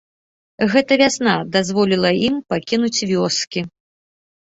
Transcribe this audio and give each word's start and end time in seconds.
Гэта 0.71 0.97
вясна 1.01 1.35
дазволіла 1.57 2.11
ім 2.27 2.43
пакінуць 2.57 3.07
вёскі. 3.15 3.69